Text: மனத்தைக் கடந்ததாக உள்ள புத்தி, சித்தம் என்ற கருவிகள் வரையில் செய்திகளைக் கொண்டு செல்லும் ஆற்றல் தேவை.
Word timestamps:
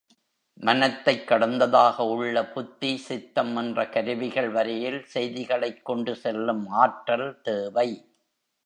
மனத்தைக் 0.53 1.27
கடந்ததாக 1.27 1.99
உள்ள 2.07 2.45
புத்தி, 2.45 2.97
சித்தம் 2.97 3.55
என்ற 3.55 3.89
கருவிகள் 3.89 4.49
வரையில் 4.49 5.05
செய்திகளைக் 5.13 5.85
கொண்டு 5.85 6.15
செல்லும் 6.15 6.67
ஆற்றல் 6.67 7.41
தேவை. 7.41 7.89